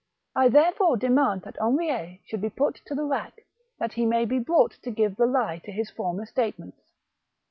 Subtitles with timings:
[0.35, 3.45] I therefore demand that Henriet should be put on the rack,
[3.77, 6.81] that he may be brought to give the Ke to his former statements."